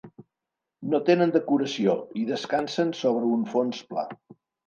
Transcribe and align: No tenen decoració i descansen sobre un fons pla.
No 0.93 0.99
tenen 1.09 1.33
decoració 1.35 1.93
i 2.21 2.25
descansen 2.31 2.95
sobre 3.03 3.31
un 3.35 3.47
fons 3.55 3.83
pla. 3.93 4.09